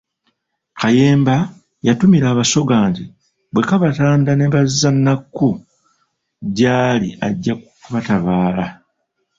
Kayemba 0.79 1.35
yatumira 1.87 2.25
Abasoga 2.29 2.75
nti 2.89 3.03
bwe 3.53 3.63
kabatanda 3.69 4.31
ne 4.35 4.45
bazza 4.53 4.89
Nnakku 4.93 5.49
gy'ali 6.55 7.09
ajja 7.27 7.53
kubatabaala. 7.81 8.65